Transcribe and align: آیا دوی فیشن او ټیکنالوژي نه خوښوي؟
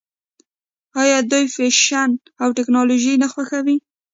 آیا 1.01 1.17
دوی 1.31 1.45
فیشن 1.55 2.09
او 2.41 2.49
ټیکنالوژي 2.57 3.13
نه 3.23 3.27
خوښوي؟ 3.33 3.77